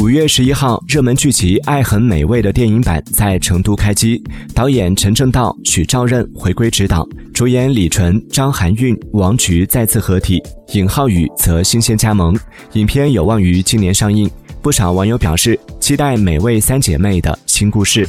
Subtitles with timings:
[0.00, 4.22] 五月十一号，热门剧集《爱很美味》的电影版在成都开机，
[4.54, 10.40] 导演陈正道、许兆任回归执导，主演李纯、张含韵、王菊再次合体，
[10.72, 12.38] 尹浩宇则新鲜加盟。
[12.74, 14.30] 影片有望于今年上映，
[14.62, 18.08] 不少网友表示期待美味三姐妹的新故事。